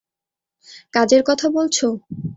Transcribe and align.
কাজের 0.93 1.21
কথা 1.29 1.47
বলছ? 1.49 1.77